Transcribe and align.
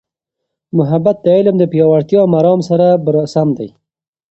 محبت 0.77 1.17
د 1.21 1.25
علم 1.37 1.55
د 1.59 1.63
پیاوړتیا 1.71 2.21
مرام 2.35 2.59
سره 2.69 2.85
سم 3.33 3.47
دی. 3.57 3.69